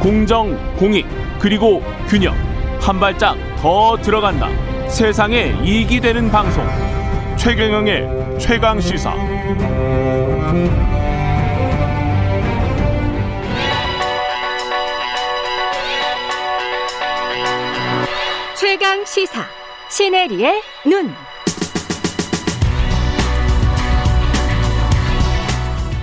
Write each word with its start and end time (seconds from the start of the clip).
공정, 0.00 0.56
공익, 0.76 1.06
그리고 1.38 1.82
균형. 2.08 2.34
한 2.80 3.00
발짝 3.00 3.36
더 3.56 3.96
들어간다. 4.00 4.48
세상에 4.88 5.54
이익이 5.62 6.00
되는 6.00 6.30
방송. 6.30 6.64
최경영의 7.36 8.38
최강 8.38 8.80
시사. 8.80 9.14
최강 18.56 19.04
시사. 19.04 19.44
시네리의 19.90 20.62
눈. 20.86 21.12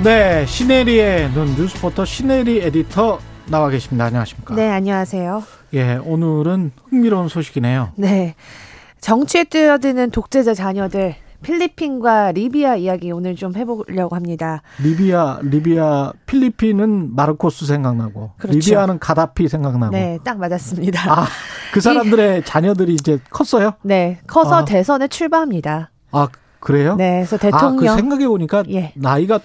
네, 0.03 0.45
시네리의 0.45 1.31
눈 1.31 1.55
뉴스포터 1.55 2.05
시네리 2.05 2.59
에디터 2.59 3.19
나와 3.47 3.69
계십니다. 3.69 4.05
안녕하십니까? 4.05 4.55
네, 4.55 4.69
안녕하세요. 4.71 5.43
예, 5.73 5.95
오늘은 6.03 6.71
흥미로운 6.89 7.27
소식이네요. 7.27 7.91
네. 7.95 8.35
정치에 9.01 9.43
뛰어드는 9.43 10.09
독재자 10.09 10.53
자녀들 10.55 11.15
필리핀과 11.43 12.31
리비아 12.31 12.75
이야기 12.75 13.11
오늘 13.11 13.35
좀 13.35 13.55
해보려고 13.55 14.15
합니다. 14.15 14.63
리비아, 14.81 15.37
리비아, 15.43 16.11
필리핀은 16.25 17.15
마르코스 17.15 17.67
생각나고, 17.67 18.31
그렇죠. 18.37 18.57
리비아는 18.57 18.97
가다피 18.97 19.47
생각나고. 19.47 19.91
네, 19.95 20.17
딱 20.23 20.39
맞았습니다. 20.39 21.11
아, 21.11 21.27
그 21.71 21.81
사람들의 21.81 22.45
자녀들이 22.45 22.95
이제 22.95 23.19
컸어요? 23.29 23.73
네, 23.83 24.17
커서 24.25 24.55
아. 24.55 24.65
대선에 24.65 25.07
출마합니다. 25.07 25.91
아, 26.11 26.27
그래요? 26.59 26.95
네, 26.95 27.23
그래서 27.27 27.35
아, 27.35 27.39
그 27.39 27.51
대통령. 27.51 27.95
생각해 27.95 28.27
보니까 28.27 28.63
예. 28.71 28.91
나이가 28.95 29.39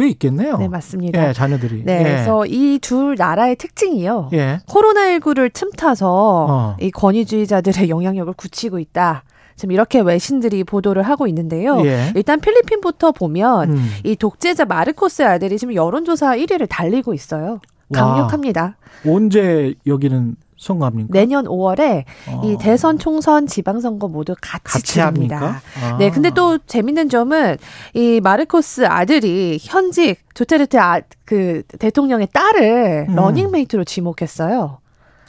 꽤 0.00 0.08
있겠네요. 0.08 0.56
네, 0.56 0.68
맞습니다. 0.68 1.28
예, 1.28 1.32
자녀들이. 1.34 1.82
네, 1.84 1.98
예. 1.98 2.02
그래서 2.02 2.46
이둘 2.46 3.16
나라의 3.18 3.56
특징이요. 3.56 4.30
예. 4.32 4.60
코로나19를 4.66 5.52
틈타서 5.52 6.46
어. 6.48 6.76
이 6.80 6.90
권위주의자들의 6.90 7.90
영향력을 7.90 8.32
굳히고 8.32 8.78
있다. 8.78 9.24
지금 9.56 9.72
이렇게 9.72 10.00
외신들이 10.00 10.64
보도를 10.64 11.02
하고 11.02 11.26
있는데요. 11.26 11.84
예. 11.84 12.12
일단 12.14 12.40
필리핀부터 12.40 13.12
보면 13.12 13.72
음. 13.72 13.90
이 14.04 14.16
독재자 14.16 14.64
마르코스의 14.64 15.28
아들이 15.28 15.58
지금 15.58 15.74
여론조사 15.74 16.34
1위를 16.36 16.66
달리고 16.66 17.12
있어요. 17.12 17.60
와. 17.90 18.14
강력합니다. 18.14 18.76
언제 19.06 19.74
여기는 19.86 20.36
선거합니까? 20.58 21.08
내년 21.10 21.46
5월에 21.46 22.04
어. 22.28 22.42
이 22.44 22.56
대선, 22.58 22.98
총선, 22.98 23.46
지방선거 23.46 24.08
모두 24.08 24.34
같이, 24.40 24.64
같이 24.64 24.84
치릅니다. 24.84 25.36
합니까? 25.36 25.62
아. 25.82 25.96
네, 25.98 26.10
근데 26.10 26.30
또 26.30 26.58
재밌는 26.58 27.08
점은 27.08 27.56
이 27.94 28.20
마르코스 28.22 28.84
아들이 28.86 29.58
현직 29.60 30.18
두테르테 30.34 30.78
아, 30.78 31.00
그 31.24 31.62
대통령의 31.78 32.28
딸을 32.32 33.06
음. 33.08 33.14
러닝메이트로 33.14 33.84
지목했어요. 33.84 34.78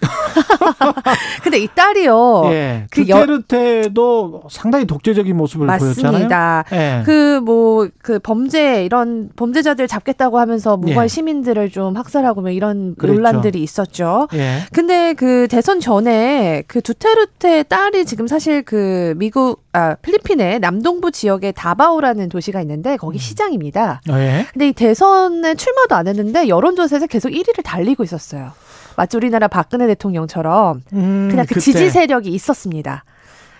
근데 1.44 1.60
이 1.60 1.68
딸이요. 1.74 2.44
예. 2.52 2.88
그 2.92 3.08
여- 3.08 3.26
두테르테도 3.26 4.44
상당히 4.50 4.86
독재적인 4.86 5.36
모습을 5.36 5.68
보였잖아요. 5.68 6.12
맞습니다. 6.12 6.64
예. 6.72 7.04
그뭐 7.06 7.88
그 8.02 8.20
범죄 8.20 8.84
이런 8.86 9.30
범죄자들 9.36 9.88
잡겠다고 9.88 10.40
하면서 10.40 10.78
무고한 10.78 11.06
예. 11.06 11.08
시민들을 11.08 11.70
좀 11.72 11.96
학살하고 11.98 12.42
뭐 12.42 12.50
이런 12.50 12.96
그랬죠. 12.96 13.16
논란들이 13.16 13.62
있었죠. 13.62 14.28
예. 14.34 14.60
근데 14.72 15.14
그 15.14 15.48
대선 15.50 15.80
전에 15.80 16.64
그 16.68 16.82
두테르테 16.82 17.64
딸이 17.64 18.06
지금 18.06 18.28
사실 18.28 18.64
그 18.64 19.14
미국 19.18 19.64
아 19.74 19.96
필리핀의 19.96 20.60
남동부 20.60 21.12
지역에 21.12 21.52
다바오라는 21.52 22.30
도시가 22.30 22.62
있는데 22.62 22.98
거기 22.98 23.18
시장입니다. 23.20 24.02
예. 24.10 24.46
근데 24.54 24.70
이 24.70 24.74
대선에 24.74 25.56
출마도 25.56 25.96
안 25.96 26.08
했는데 26.08 26.48
여론조사에서 26.48 27.08
계속 27.08 27.30
1위를 27.30 27.64
달리고 27.64 28.04
있었어요. 28.04 28.52
마치 28.95 29.17
우리나라 29.17 29.47
박근혜 29.47 29.88
대통령처럼 29.88 30.81
음, 30.94 31.28
그냥 31.30 31.45
그 31.45 31.56
그때. 31.56 31.59
지지 31.59 31.89
세력이 31.89 32.30
있었습니다. 32.30 33.03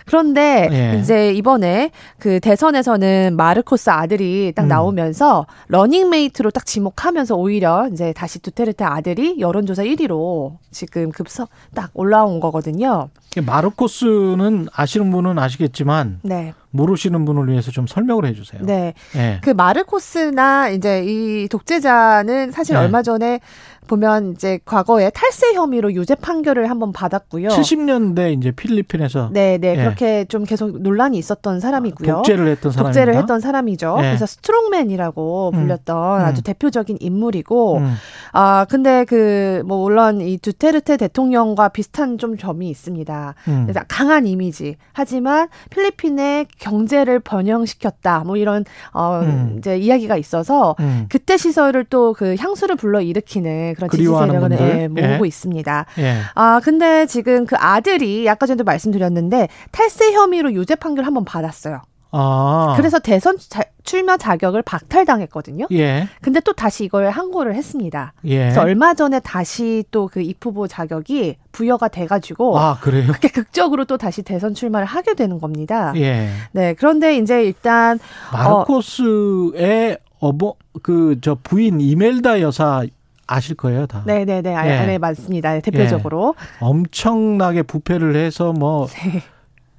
그런데 0.06 0.68
예. 0.72 1.00
이제 1.00 1.32
이번에 1.34 1.92
그 2.18 2.40
대선에서는 2.40 3.36
마르코스 3.38 3.90
아들이 3.90 4.52
딱 4.56 4.64
음. 4.64 4.68
나오면서 4.68 5.46
러닝메이트로 5.68 6.52
딱 6.52 6.66
지목하면서 6.66 7.36
오히려 7.36 7.88
이제 7.92 8.12
다시 8.14 8.40
두테르테 8.40 8.84
아들이 8.84 9.40
여론조사 9.40 9.84
1위로 9.84 10.58
지금 10.72 11.12
급서 11.12 11.48
딱 11.74 11.92
올라온 11.94 12.40
거거든요. 12.40 13.10
마르코스는 13.46 14.68
아시는 14.74 15.12
분은 15.12 15.40
아시겠지만 15.40 16.20
네. 16.24 16.54
모르시는 16.72 17.26
분을 17.26 17.48
위해서 17.50 17.72
좀 17.72 17.88
설명을 17.88 18.26
해주세요. 18.26 18.62
네. 18.66 18.94
예. 19.16 19.40
그 19.42 19.50
마르코스나 19.52 20.70
이제 20.70 21.04
이 21.06 21.48
독재자는 21.50 22.52
사실 22.52 22.76
네. 22.76 22.82
얼마 22.82 23.02
전에 23.02 23.40
보면 23.88 24.34
이제 24.34 24.60
과거에 24.64 25.10
탈세 25.10 25.54
혐의로 25.54 25.92
유죄 25.94 26.16
판결을 26.16 26.70
한번 26.70 26.94
받았고요. 26.94 27.50
70년대 27.50 28.38
이제 28.38 28.52
필리핀에서 28.52 29.30
네, 29.34 29.58
네. 29.58 29.72
예. 29.72 29.76
그렇게 29.76 30.26
좀 30.26 30.44
계속 30.46 30.82
논란이 30.82 31.18
있었던 31.18 31.60
사람이고요. 31.60 32.14
독재를 32.18 32.48
했던 32.48 32.72
사람입니다. 32.72 33.02
독재를 33.02 33.16
했던 33.22 33.40
사람이죠. 33.40 33.96
예. 34.00 34.02
그래서 34.04 34.26
스트롱맨이라고 34.26 35.52
음. 35.54 35.60
불렸던 35.60 36.22
음. 36.22 36.26
아주 36.26 36.42
대표적인 36.42 36.98
인물이고, 37.02 37.78
음. 37.78 37.96
아 38.34 38.66
근데 38.70 39.04
그 39.06 39.62
뭐 39.66 39.82
물론 39.84 40.22
이 40.22 40.38
두테르테 40.38 40.98
대통령과 40.98 41.70
비슷한 41.70 42.18
좀 42.18 42.38
점이 42.38 42.70
있습니다. 42.70 43.36
음. 43.48 43.64
그래서 43.66 43.82
강한 43.88 44.26
이미지. 44.26 44.76
하지만 44.94 45.48
필리핀의 45.70 46.48
경제를 46.62 47.20
번영시켰다. 47.20 48.20
뭐 48.26 48.38
이런 48.38 48.64
어 48.94 49.22
음. 49.24 49.56
이제 49.58 49.78
이야기가 49.78 50.16
있어서 50.16 50.76
음. 50.80 51.08
그때 51.10 51.36
시설을 51.36 51.84
또 51.86 52.14
그 52.22 52.36
향수를 52.38 52.76
불러 52.76 53.02
일으키는 53.02 53.74
그런 53.76 53.90
지지 53.90 54.04
세력을. 54.04 54.52
예, 54.60 54.88
모으고 54.88 55.26
예. 55.26 55.28
있습니다. 55.28 55.86
예. 55.98 56.18
아, 56.36 56.62
근데 56.64 57.08
지금 57.08 57.48
그 57.48 57.56
아들이 57.58 58.30
아까 58.30 58.46
전에도 58.46 58.64
말씀드렸는데 58.64 59.48
탈세 59.72 60.12
혐의로 60.12 60.54
유죄 60.54 60.76
판결 60.76 61.06
한번 61.06 61.26
받았어요. 61.26 61.82
아. 62.12 62.74
그래서 62.78 63.00
대선 63.00 63.38
자- 63.38 63.64
출마 63.84 64.18
자격을 64.18 64.62
박탈당했거든요. 64.62 65.68
예. 65.72 66.08
근데 66.22 66.40
또 66.42 66.54
다시 66.54 66.84
이걸 66.86 67.10
항고를 67.10 67.56
했습니다. 67.56 68.14
예. 68.26 68.38
그래서 68.40 68.62
얼마 68.62 68.94
전에 68.94 69.20
다시 69.22 69.84
또 69.92 70.08
그 70.12 70.20
입후보 70.22 70.68
자격이 70.68 71.38
부여가 71.52 71.88
돼가지고 71.88 72.60
아 72.60 72.78
그래요? 72.82 73.08
그렇게 73.08 73.30
극적으로 73.30 73.86
또 73.86 73.98
다시 73.98 74.22
대선 74.24 74.54
출마를 74.54 74.86
하게 74.86 75.14
되는 75.16 75.40
겁니다. 75.40 75.94
예. 75.96 76.30
네, 76.52 76.74
그런데 76.74 77.18
이제 77.18 77.44
일단 77.44 77.98
마르코스의 78.34 79.98
어버 80.20 80.54
그저 80.84 81.38
부인 81.42 81.80
이멜다 81.82 82.42
여사 82.42 82.84
아실 83.28 83.56
거예요 83.56 83.86
다. 83.88 84.04
네네네, 84.06 84.54
아, 84.56 84.68
예. 84.68 84.86
네, 84.86 84.98
맞습니다. 84.98 85.60
대표적으로. 85.62 86.36
엄청나게 86.60 87.64
부패를 87.64 88.16
해서 88.16 88.52
뭐 88.52 88.88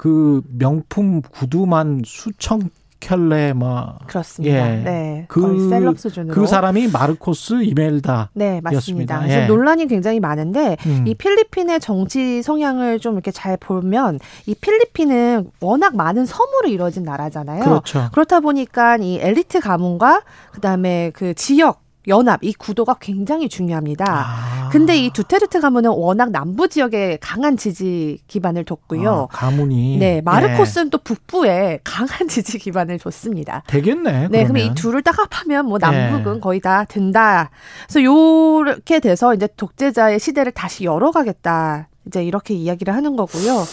그 0.03 0.43
네, 0.49 0.59
명품 0.59 1.23
구두만 1.23 2.03
수천 2.05 2.71
켤레 2.99 3.53
막 3.53 4.01
그렇습니다. 4.09 4.57
예. 4.79 4.83
네, 4.83 5.25
그- 5.29 5.41
거의 5.43 5.61
셀럽 5.69 5.97
수준으로. 5.99 6.35
그 6.35 6.47
사람이 6.49 6.89
마르코스 6.89 7.63
이멜다. 7.63 8.31
네, 8.35 8.61
맞습니다. 8.63 8.77
였습니다. 8.77 9.19
그래서 9.21 9.41
예. 9.43 9.47
논란이 9.47 9.87
굉장히 9.87 10.19
많은데 10.19 10.77
음. 10.87 11.05
이 11.07 11.15
필리핀의 11.15 11.79
정치 11.79 12.43
성향을 12.43 12.99
좀 12.99 13.15
이렇게 13.15 13.31
잘 13.31 13.57
보면 13.57 14.19
이 14.47 14.57
필리핀은 14.57 15.51
워낙 15.61 15.95
많은 15.95 16.27
섬으로 16.27 16.69
이루어진 16.69 17.05
나라잖아요. 17.05 17.63
그렇죠. 17.63 18.09
그렇다 18.13 18.41
보니까 18.41 18.97
이 18.97 19.19
엘리트 19.21 19.61
가문과 19.61 20.23
그다음에 20.51 21.11
그 21.15 21.35
지역 21.35 21.82
연합 22.09 22.43
이 22.43 22.53
구도가 22.53 22.97
굉장히 23.01 23.49
중요합니다. 23.49 24.05
아. 24.09 24.69
근데 24.71 24.97
이 24.97 25.11
두테르테 25.11 25.61
가문은 25.61 25.91
워낙 25.91 26.31
남부 26.31 26.69
지역에 26.69 27.19
강한 27.21 27.57
지지 27.57 28.19
기반을 28.27 28.65
뒀고요. 28.65 29.29
아, 29.31 29.37
가문이 29.37 29.99
네, 29.99 30.17
예. 30.17 30.21
마르코스는 30.23 30.91
또 30.91 30.99
북부에 30.99 31.81
강한 31.85 32.27
지지 32.29 32.59
기반을 32.59 32.99
뒀습니다. 32.99 33.63
되겠네. 33.67 34.13
네, 34.13 34.29
그러면. 34.29 34.53
그러면 34.53 34.67
이 34.67 34.75
둘을 34.75 35.03
딱 35.03 35.19
합하면 35.19 35.67
뭐 35.67 35.79
남북은 35.79 36.37
예. 36.37 36.41
거의 36.41 36.61
다 36.61 36.85
된다. 36.85 37.51
그래서 37.87 38.03
요렇게 38.03 39.01
돼서 39.01 39.35
이제 39.35 39.49
독재자의 39.57 40.19
시대를 40.19 40.53
다시 40.53 40.85
열어가겠다. 40.85 41.89
이제 42.07 42.25
이렇게 42.25 42.55
이야기를 42.55 42.95
하는 42.95 43.17
거고요. 43.17 43.65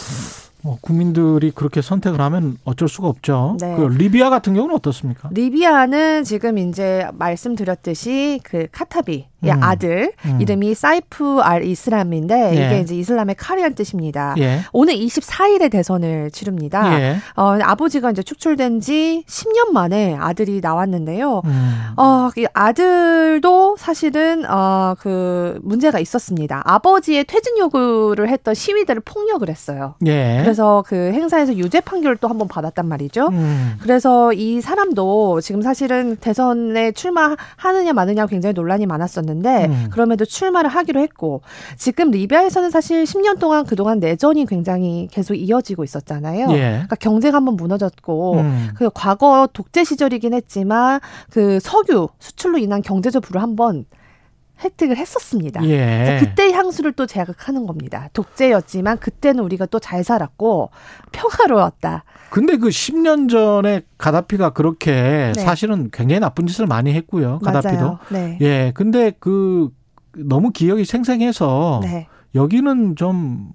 뭐 0.62 0.78
국민들이 0.80 1.50
그렇게 1.50 1.80
선택을 1.82 2.20
하면 2.20 2.58
어쩔 2.64 2.88
수가 2.88 3.08
없죠. 3.08 3.56
네. 3.60 3.76
그 3.76 3.82
리비아 3.82 4.30
같은 4.30 4.54
경우는 4.54 4.74
어떻습니까? 4.76 5.30
리비아는 5.32 6.24
지금 6.24 6.58
이제 6.58 7.06
말씀드렸듯이 7.14 8.40
그 8.42 8.66
카타비 8.70 9.29
의 9.42 9.52
음. 9.52 9.62
아들 9.62 10.12
음. 10.26 10.38
이름이 10.38 10.74
사이프 10.74 11.40
알 11.40 11.64
이슬람인데 11.64 12.56
예. 12.56 12.66
이게 12.66 12.80
이제 12.80 12.94
이슬람의 12.94 13.36
칼이란 13.36 13.74
뜻입니다. 13.74 14.34
예. 14.36 14.60
오늘 14.72 14.94
24일에 14.94 15.70
대선을 15.70 16.30
치릅니다. 16.30 17.00
예. 17.00 17.16
어, 17.36 17.56
아버지가 17.62 18.10
이제 18.10 18.22
축출된 18.22 18.80
지 18.80 19.24
10년 19.26 19.72
만에 19.72 20.14
아들이 20.14 20.60
나왔는데요. 20.60 21.40
음. 21.46 21.80
어, 21.96 22.28
이 22.36 22.44
아들도 22.52 23.76
사실은 23.78 24.44
어, 24.46 24.94
그 24.98 25.58
문제가 25.62 26.00
있었습니다. 26.00 26.60
아버지의 26.66 27.24
퇴진 27.24 27.56
요구를 27.56 28.28
했던 28.28 28.52
시위대를 28.54 29.00
폭력을 29.02 29.48
했어요. 29.48 29.94
예. 30.04 30.40
그래서 30.42 30.84
그 30.86 31.12
행사에서 31.14 31.56
유죄 31.56 31.80
판결을 31.80 32.18
또 32.18 32.28
한번 32.28 32.46
받았단 32.46 32.86
말이죠. 32.86 33.28
음. 33.28 33.76
그래서 33.80 34.34
이 34.34 34.60
사람도 34.60 35.40
지금 35.40 35.62
사실은 35.62 36.16
대선에 36.16 36.92
출마하느냐 36.92 37.94
마느냐 37.94 38.26
굉장히 38.26 38.52
논란이 38.52 38.84
많았었는데 38.84 39.29
있었는데 39.30 39.66
음. 39.66 39.88
그럼에도 39.90 40.24
출마를 40.24 40.68
하기로 40.70 41.00
했고 41.00 41.42
지금 41.76 42.10
리비아에서는 42.10 42.70
사실 42.70 43.04
10년 43.04 43.38
동안 43.38 43.64
그동안 43.64 44.00
내전이 44.00 44.46
굉장히 44.46 45.08
계속 45.10 45.34
이어지고 45.34 45.84
있었잖아요. 45.84 46.50
예. 46.52 46.56
그러니까 46.56 46.96
경제가 46.96 47.36
한번 47.36 47.56
무너졌고 47.56 48.34
음. 48.34 48.68
그 48.74 48.90
과거 48.92 49.48
독재 49.52 49.84
시절이긴 49.84 50.34
했지만 50.34 51.00
그 51.30 51.60
석유 51.60 52.08
수출로 52.18 52.58
인한 52.58 52.82
경제적 52.82 53.22
부를 53.22 53.40
한번 53.40 53.84
혜택을 54.62 54.96
했었습니다. 54.96 55.64
예. 55.66 56.18
그때 56.20 56.52
향수를 56.52 56.92
또 56.92 57.06
자극하는 57.06 57.66
겁니다. 57.66 58.08
독재였지만 58.12 58.98
그때는 58.98 59.42
우리가 59.44 59.66
또 59.66 59.80
잘 59.80 60.04
살았고 60.04 60.70
평화로웠다. 61.12 62.04
근데 62.30 62.56
그 62.58 62.68
10년 62.68 63.28
전에 63.30 63.82
가다피가 63.98 64.50
그렇게 64.50 65.32
네. 65.34 65.40
사실은 65.40 65.90
굉장히 65.92 66.20
나쁜 66.20 66.46
짓을 66.46 66.66
많이 66.66 66.92
했고요. 66.92 67.40
가다피도. 67.42 67.98
네. 68.10 68.38
예. 68.40 68.72
근데 68.74 69.12
그 69.18 69.70
너무 70.16 70.50
기억이 70.50 70.84
생생해서 70.84 71.80
네. 71.82 72.06
여기는 72.34 72.96
좀 72.96 73.50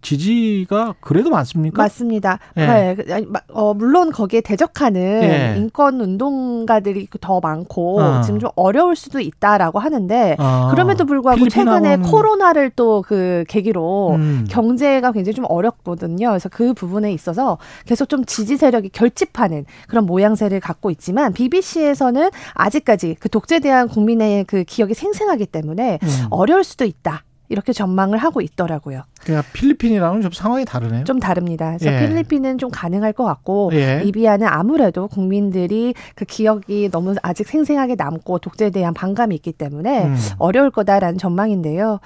지지가 0.00 0.94
그래도 1.00 1.30
많습니까? 1.30 1.82
맞습니다. 1.82 2.38
예. 2.56 2.94
네. 3.06 3.24
마- 3.26 3.40
어, 3.52 3.74
물론 3.74 4.10
거기에 4.12 4.40
대적하는 4.40 5.00
예. 5.22 5.54
인권 5.58 6.00
운동가들이 6.00 7.08
더 7.20 7.40
많고 7.40 8.00
어. 8.00 8.20
지금 8.22 8.38
좀 8.40 8.50
어려울 8.56 8.94
수도 8.96 9.20
있다라고 9.20 9.78
하는데 9.78 10.36
아, 10.38 10.68
그럼에도 10.70 11.04
불구하고 11.04 11.48
최근에 11.48 11.98
코로나를 11.98 12.70
또 12.70 13.02
그 13.08 13.44
계기로 13.48 14.12
음. 14.16 14.46
경제가 14.50 15.12
굉장히 15.12 15.34
좀 15.34 15.44
어렵거든요. 15.48 16.28
그래서 16.28 16.48
그 16.48 16.74
부분에 16.74 17.12
있어서 17.12 17.58
계속 17.86 18.08
좀 18.08 18.24
지지 18.24 18.56
세력이 18.56 18.90
결집하는 18.90 19.64
그런 19.88 20.04
모양새를 20.04 20.60
갖고 20.60 20.90
있지만 20.90 21.32
BBC에서는 21.32 22.28
아직까지 22.54 23.16
그 23.20 23.28
독재에 23.28 23.60
대한 23.60 23.88
국민의 23.88 24.44
그 24.44 24.64
기억이 24.64 24.94
생생하기 24.94 25.46
때문에 25.46 25.98
음. 26.02 26.08
어려울 26.30 26.64
수도 26.64 26.84
있다. 26.84 27.22
이렇게 27.48 27.72
전망을 27.72 28.18
하고 28.18 28.40
있더라고요. 28.40 29.02
그러니까 29.22 29.48
필리핀이랑은 29.52 30.22
좀 30.22 30.30
상황이 30.32 30.64
다르네요. 30.64 31.04
좀 31.04 31.18
다릅니다. 31.18 31.76
그래서 31.78 31.92
예. 31.92 32.06
필리핀은 32.06 32.58
좀 32.58 32.70
가능할 32.70 33.12
것 33.12 33.24
같고 33.24 33.70
예. 33.74 33.98
리비아는 33.98 34.46
아무래도 34.46 35.08
국민들이 35.08 35.94
그 36.14 36.24
기억이 36.24 36.90
너무 36.90 37.14
아직 37.22 37.46
생생하게 37.48 37.96
남고 37.96 38.38
독재에 38.38 38.70
대한 38.70 38.94
반감이 38.94 39.34
있기 39.36 39.52
때문에 39.52 40.04
음. 40.04 40.16
어려울 40.38 40.70
거다라는 40.70 41.18
전망인데요. 41.18 42.00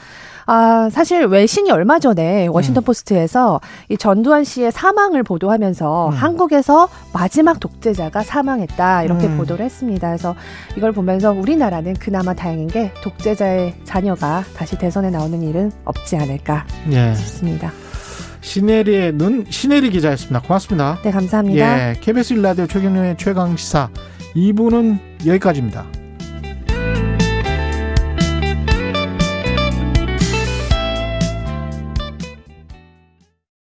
아, 0.46 0.88
사실 0.90 1.24
외신이 1.26 1.70
얼마 1.70 1.98
전에 1.98 2.46
워싱턴 2.48 2.82
포스트에서 2.84 3.60
이 3.88 3.96
전두환 3.96 4.44
씨의 4.44 4.72
사망을 4.72 5.22
보도하면서 5.22 6.08
음. 6.08 6.12
한국에서 6.12 6.88
마지막 7.12 7.60
독재자가 7.60 8.22
사망했다 8.22 9.04
이렇게 9.04 9.26
음. 9.26 9.36
보도를 9.36 9.64
했습니다. 9.64 10.08
그래서 10.08 10.34
이걸 10.76 10.92
보면서 10.92 11.32
우리나라는 11.32 11.94
그나마 11.94 12.34
다행인 12.34 12.68
게 12.68 12.92
독재자의 13.02 13.74
자녀가 13.84 14.42
다시 14.56 14.76
대선에 14.76 15.10
나 15.10 15.22
오는 15.32 15.42
일은 15.42 15.72
없지 15.84 16.16
않을까 16.16 16.66
예. 16.92 17.14
싶습니다. 17.14 17.72
시네리의 18.42 19.12
눈 19.14 19.46
시네리 19.48 19.90
기자였습니다. 19.90 20.40
고맙습니다. 20.42 20.98
네, 21.02 21.10
감사합니다. 21.10 21.90
예. 21.90 21.94
KBS 22.00 22.34
일라디오 22.34 22.66
최경련의 22.66 23.16
최강 23.18 23.56
시사 23.56 23.88
2부는 24.34 24.98
여기까지입니다. 25.26 26.01